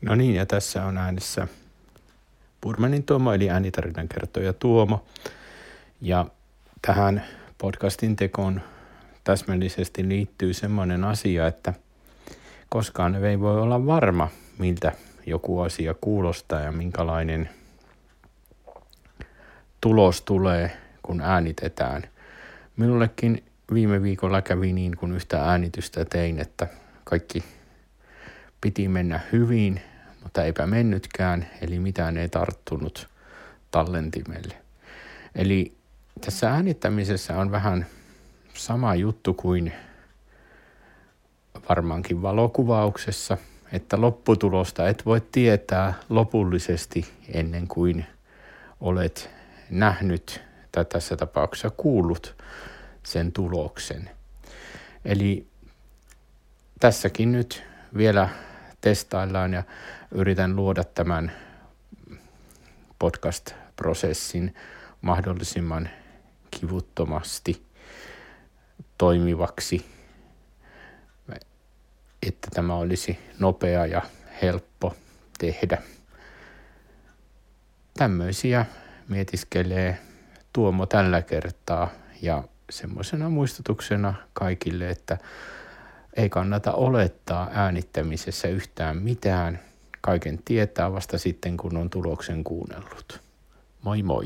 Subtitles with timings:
[0.00, 1.48] No niin, ja tässä on äänessä
[2.60, 5.04] Purmanin Tuomo, eli äänitarinan kertoja Tuomo.
[6.00, 6.26] Ja
[6.82, 7.24] tähän
[7.58, 8.60] podcastin tekoon
[9.24, 11.74] täsmällisesti liittyy semmoinen asia, että
[12.68, 14.28] koskaan ei voi olla varma,
[14.58, 14.92] miltä
[15.26, 17.48] joku asia kuulostaa ja minkälainen
[19.80, 22.02] tulos tulee, kun äänitetään.
[22.76, 23.44] Minullekin
[23.74, 26.66] viime viikolla kävi niin, kun yhtä äänitystä tein, että
[27.04, 27.44] kaikki
[28.60, 29.80] piti mennä hyvin,
[30.22, 33.08] mutta eipä mennytkään, eli mitään ei tarttunut
[33.70, 34.54] tallentimelle.
[35.34, 35.74] Eli
[36.20, 37.86] tässä äänittämisessä on vähän
[38.54, 39.72] sama juttu kuin
[41.68, 43.38] varmaankin valokuvauksessa,
[43.72, 48.06] että lopputulosta et voi tietää lopullisesti ennen kuin
[48.80, 49.30] olet
[49.70, 50.42] nähnyt
[50.72, 52.36] tai tässä tapauksessa kuullut
[53.02, 54.10] sen tuloksen.
[55.04, 55.46] Eli
[56.80, 57.62] tässäkin nyt
[57.96, 58.28] vielä
[58.80, 59.62] testaillaan ja
[60.10, 61.32] yritän luoda tämän
[62.98, 64.54] podcast-prosessin
[65.00, 65.88] mahdollisimman
[66.50, 67.66] kivuttomasti
[68.98, 69.86] toimivaksi,
[72.26, 74.02] että tämä olisi nopea ja
[74.42, 74.96] helppo
[75.38, 75.82] tehdä.
[77.96, 78.66] Tämmöisiä
[79.08, 79.98] mietiskelee
[80.52, 81.90] Tuomo tällä kertaa
[82.22, 85.18] ja semmoisena muistutuksena kaikille, että
[86.16, 89.60] ei kannata olettaa äänittämisessä yhtään mitään.
[90.00, 93.20] Kaiken tietää vasta sitten, kun on tuloksen kuunnellut.
[93.82, 94.24] Moi moi!